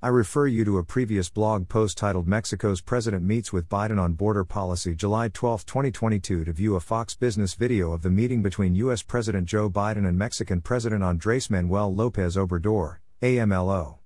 I 0.00 0.06
refer 0.06 0.46
you 0.46 0.64
to 0.64 0.78
a 0.78 0.84
previous 0.84 1.28
blog 1.28 1.68
post 1.68 1.98
titled 1.98 2.28
Mexico's 2.28 2.80
President 2.80 3.24
Meets 3.24 3.52
with 3.52 3.68
Biden 3.68 4.00
on 4.00 4.12
Border 4.12 4.44
Policy 4.44 4.94
July 4.94 5.26
12, 5.26 5.66
2022 5.66 6.44
to 6.44 6.52
view 6.52 6.76
a 6.76 6.80
Fox 6.80 7.16
Business 7.16 7.54
video 7.54 7.90
of 7.90 8.02
the 8.02 8.08
meeting 8.08 8.40
between 8.40 8.76
U.S. 8.76 9.02
President 9.02 9.48
Joe 9.48 9.68
Biden 9.68 10.06
and 10.06 10.16
Mexican 10.16 10.60
President 10.60 11.02
Andres 11.02 11.50
Manuel 11.50 11.92
Lopez 11.92 12.36
Obrador, 12.36 12.98
AMLO. 13.22 13.98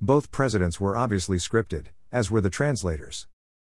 Both 0.00 0.30
presidents 0.30 0.78
were 0.78 0.96
obviously 0.96 1.38
scripted, 1.38 1.86
as 2.12 2.30
were 2.30 2.40
the 2.40 2.48
translators. 2.48 3.26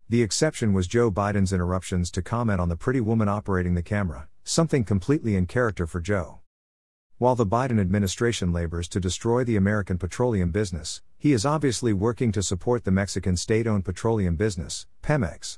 The 0.09 0.23
exception 0.23 0.73
was 0.73 0.89
Joe 0.89 1.13
Biden's 1.13 1.53
interruptions 1.53 2.11
to 2.11 2.23
comment 2.23 2.61
on 2.61 2.71
the 2.71 2.77
pretty 2.77 3.01
woman 3.01 3.29
operating 3.29 3.75
the 3.75 3.83
camera, 3.83 4.27
something 4.43 4.83
completely 4.83 5.37
in 5.37 5.47
character 5.47 5.87
for 5.87 6.01
Joe. 6.01 6.41
While 7.19 7.35
the 7.35 7.47
Biden 7.47 7.81
administration 7.81 8.53
labors 8.53 8.89
to 8.89 9.01
destroy 9.01 9.43
the 9.43 9.57
American 9.57 9.97
petroleum 9.97 10.51
business, 10.51 11.01
he 11.17 11.33
is 11.33 11.47
obviously 11.47 11.95
working 11.95 12.31
to 12.33 12.43
support 12.43 12.85
the 12.85 12.91
Mexican 12.91 13.39
state 13.39 13.67
owned 13.67 13.87
petroleum 13.87 14.37
business, 14.37 14.87
Pemex. 15.03 15.57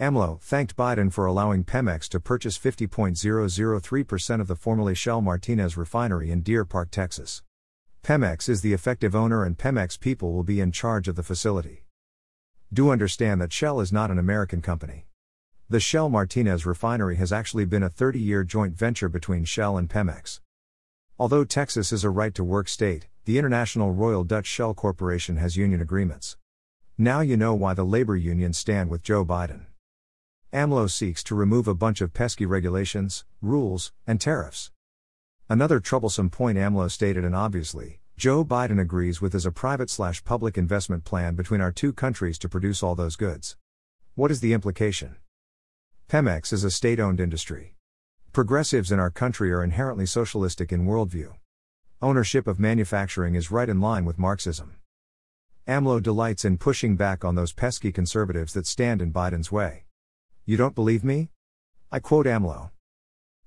AMLO 0.00 0.40
thanked 0.40 0.74
Biden 0.74 1.12
for 1.12 1.26
allowing 1.26 1.64
Pemex 1.64 2.08
to 2.08 2.18
purchase 2.18 2.58
50.003% 2.58 4.40
of 4.40 4.46
the 4.46 4.56
formerly 4.56 4.94
Shell 4.94 5.20
Martinez 5.20 5.76
refinery 5.76 6.30
in 6.30 6.40
Deer 6.40 6.64
Park, 6.64 6.90
Texas. 6.90 7.42
Pemex 8.02 8.48
is 8.48 8.62
the 8.62 8.72
effective 8.72 9.14
owner 9.14 9.44
and 9.44 9.58
Pemex 9.58 10.00
people 10.00 10.32
will 10.32 10.44
be 10.44 10.60
in 10.60 10.72
charge 10.72 11.08
of 11.08 11.16
the 11.16 11.22
facility. 11.22 11.84
Do 12.72 12.88
understand 12.88 13.42
that 13.42 13.52
Shell 13.52 13.80
is 13.80 13.92
not 13.92 14.10
an 14.10 14.18
American 14.18 14.62
company. 14.62 15.08
The 15.68 15.78
Shell 15.78 16.08
Martinez 16.08 16.64
refinery 16.64 17.16
has 17.16 17.34
actually 17.34 17.66
been 17.66 17.82
a 17.82 17.90
30 17.90 18.18
year 18.18 18.44
joint 18.44 18.74
venture 18.74 19.10
between 19.10 19.44
Shell 19.44 19.76
and 19.76 19.90
Pemex. 19.90 20.40
Although 21.18 21.44
Texas 21.44 21.92
is 21.92 22.04
a 22.04 22.10
right 22.10 22.34
to 22.34 22.44
work 22.44 22.68
state, 22.68 23.06
the 23.24 23.38
International 23.38 23.90
Royal 23.90 24.22
Dutch 24.22 24.44
Shell 24.44 24.74
Corporation 24.74 25.38
has 25.38 25.56
union 25.56 25.80
agreements. 25.80 26.36
Now 26.98 27.20
you 27.20 27.38
know 27.38 27.54
why 27.54 27.72
the 27.72 27.84
labor 27.84 28.16
unions 28.16 28.58
stand 28.58 28.90
with 28.90 29.02
Joe 29.02 29.24
Biden. 29.24 29.64
AMLO 30.52 30.90
seeks 30.90 31.24
to 31.24 31.34
remove 31.34 31.66
a 31.68 31.74
bunch 31.74 32.02
of 32.02 32.12
pesky 32.12 32.44
regulations, 32.44 33.24
rules, 33.40 33.92
and 34.06 34.20
tariffs. 34.20 34.70
Another 35.48 35.80
troublesome 35.80 36.28
point 36.28 36.58
AMLO 36.58 36.90
stated, 36.90 37.24
and 37.24 37.34
obviously, 37.34 38.00
Joe 38.18 38.44
Biden 38.44 38.78
agrees 38.78 39.22
with 39.22 39.34
is 39.34 39.46
a 39.46 39.50
private 39.50 39.88
slash 39.88 40.22
public 40.22 40.58
investment 40.58 41.04
plan 41.04 41.34
between 41.34 41.62
our 41.62 41.72
two 41.72 41.94
countries 41.94 42.38
to 42.40 42.48
produce 42.50 42.82
all 42.82 42.94
those 42.94 43.16
goods. 43.16 43.56
What 44.16 44.30
is 44.30 44.40
the 44.40 44.52
implication? 44.52 45.16
Pemex 46.10 46.52
is 46.52 46.62
a 46.62 46.70
state 46.70 47.00
owned 47.00 47.20
industry. 47.20 47.74
Progressives 48.36 48.92
in 48.92 49.00
our 49.00 49.08
country 49.08 49.50
are 49.50 49.64
inherently 49.64 50.04
socialistic 50.04 50.70
in 50.70 50.84
worldview. 50.84 51.32
Ownership 52.02 52.46
of 52.46 52.60
manufacturing 52.60 53.34
is 53.34 53.50
right 53.50 53.66
in 53.66 53.80
line 53.80 54.04
with 54.04 54.18
Marxism. 54.18 54.76
AMLO 55.66 56.02
delights 56.02 56.44
in 56.44 56.58
pushing 56.58 56.96
back 56.96 57.24
on 57.24 57.34
those 57.34 57.54
pesky 57.54 57.90
conservatives 57.90 58.52
that 58.52 58.66
stand 58.66 59.00
in 59.00 59.10
Biden's 59.10 59.50
way. 59.50 59.86
You 60.44 60.58
don't 60.58 60.74
believe 60.74 61.02
me? 61.02 61.30
I 61.90 61.98
quote 61.98 62.26
AMLO. 62.26 62.72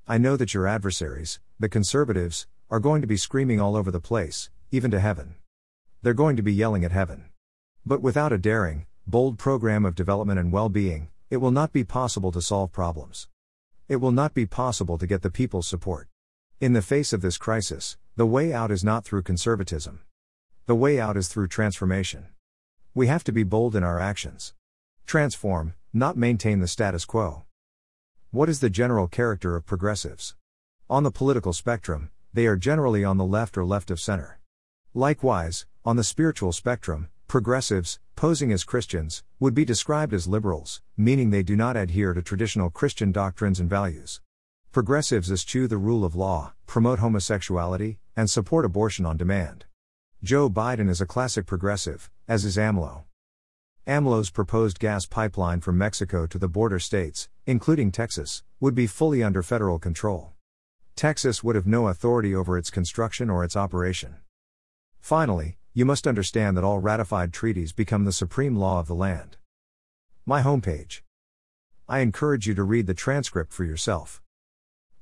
I 0.07 0.17
know 0.17 0.35
that 0.35 0.55
your 0.55 0.65
adversaries, 0.65 1.39
the 1.59 1.69
conservatives, 1.69 2.47
are 2.71 2.79
going 2.79 3.01
to 3.01 3.07
be 3.07 3.15
screaming 3.15 3.61
all 3.61 3.75
over 3.75 3.91
the 3.91 3.99
place, 3.99 4.49
even 4.71 4.89
to 4.89 4.99
heaven. 4.99 5.35
They're 6.01 6.15
going 6.15 6.35
to 6.35 6.41
be 6.41 6.51
yelling 6.51 6.83
at 6.83 6.91
heaven. 6.91 7.25
But 7.85 8.01
without 8.01 8.33
a 8.33 8.39
daring, 8.39 8.87
bold 9.05 9.37
program 9.37 9.85
of 9.85 9.93
development 9.93 10.39
and 10.39 10.51
well 10.51 10.67
being, 10.67 11.09
it 11.29 11.37
will 11.37 11.51
not 11.51 11.71
be 11.71 11.83
possible 11.83 12.31
to 12.31 12.41
solve 12.41 12.71
problems. 12.71 13.27
It 13.89 13.95
will 13.95 14.11
not 14.11 14.35
be 14.35 14.45
possible 14.45 14.99
to 14.99 15.07
get 15.07 15.23
the 15.23 15.31
people's 15.31 15.67
support. 15.67 16.07
In 16.61 16.73
the 16.73 16.81
face 16.83 17.11
of 17.11 17.21
this 17.21 17.39
crisis, 17.39 17.97
the 18.15 18.27
way 18.27 18.53
out 18.53 18.69
is 18.69 18.83
not 18.83 19.03
through 19.03 19.23
conservatism. 19.23 20.01
The 20.67 20.75
way 20.75 20.99
out 20.99 21.17
is 21.17 21.27
through 21.27 21.47
transformation. 21.47 22.27
We 22.93 23.07
have 23.07 23.23
to 23.23 23.31
be 23.31 23.41
bold 23.41 23.75
in 23.75 23.83
our 23.83 23.99
actions. 23.99 24.53
Transform, 25.07 25.73
not 25.91 26.15
maintain 26.15 26.59
the 26.59 26.67
status 26.67 27.03
quo. 27.03 27.45
What 28.29 28.47
is 28.47 28.59
the 28.59 28.69
general 28.69 29.07
character 29.07 29.55
of 29.55 29.65
progressives? 29.65 30.35
On 30.87 31.01
the 31.01 31.09
political 31.09 31.51
spectrum, 31.51 32.11
they 32.31 32.45
are 32.45 32.55
generally 32.55 33.03
on 33.03 33.17
the 33.17 33.25
left 33.25 33.57
or 33.57 33.65
left 33.65 33.89
of 33.89 33.99
center. 33.99 34.39
Likewise, 34.93 35.65
on 35.83 35.95
the 35.95 36.03
spiritual 36.03 36.51
spectrum, 36.51 37.09
progressives, 37.27 37.99
posing 38.19 38.51
as 38.51 38.65
Christians, 38.65 39.23
would 39.39 39.53
be 39.53 39.63
described 39.63 40.13
as 40.13 40.27
liberals, 40.27 40.81
meaning 40.97 41.29
they 41.29 41.41
do 41.41 41.55
not 41.55 41.77
adhere 41.77 42.13
to 42.13 42.21
traditional 42.21 42.69
Christian 42.69 43.13
doctrines 43.13 43.61
and 43.61 43.69
values. 43.69 44.19
Progressives 44.73 45.31
eschew 45.31 45.69
the 45.69 45.77
rule 45.77 46.03
of 46.03 46.15
law, 46.15 46.51
promote 46.67 46.99
homosexuality, 46.99 47.97
and 48.17 48.29
support 48.29 48.65
abortion 48.65 49.05
on 49.05 49.15
demand. 49.15 49.63
Joe 50.21 50.49
Biden 50.49 50.89
is 50.89 50.99
a 50.99 51.05
classic 51.05 51.45
progressive, 51.45 52.11
as 52.27 52.43
is 52.43 52.57
AMLO. 52.57 53.05
AMLO's 53.87 54.31
proposed 54.31 54.79
gas 54.79 55.05
pipeline 55.05 55.61
from 55.61 55.77
Mexico 55.77 56.27
to 56.27 56.37
the 56.37 56.49
border 56.49 56.77
states, 56.77 57.29
including 57.45 57.89
Texas, 57.89 58.43
would 58.59 58.75
be 58.75 58.85
fully 58.85 59.23
under 59.23 59.41
federal 59.41 59.79
control. 59.79 60.33
Texas 60.97 61.41
would 61.41 61.55
have 61.55 61.65
no 61.65 61.87
authority 61.87 62.35
over 62.35 62.57
its 62.57 62.69
construction 62.69 63.29
or 63.29 63.45
its 63.45 63.55
operation. 63.55 64.17
Finally, 64.99 65.58
you 65.73 65.85
must 65.85 66.07
understand 66.07 66.57
that 66.57 66.63
all 66.63 66.79
ratified 66.79 67.31
treaties 67.31 67.71
become 67.71 68.05
the 68.05 68.11
supreme 68.11 68.55
law 68.55 68.79
of 68.79 68.87
the 68.87 68.95
land. 68.95 69.37
My 70.25 70.41
homepage. 70.41 71.01
I 71.87 71.99
encourage 71.99 72.47
you 72.47 72.53
to 72.55 72.63
read 72.63 72.87
the 72.87 72.93
transcript 72.93 73.53
for 73.53 73.63
yourself. 73.63 74.21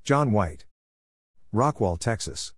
John 0.03 0.31
White. 0.31 0.65
Rockwall, 1.53 1.97
Texas. 1.99 2.53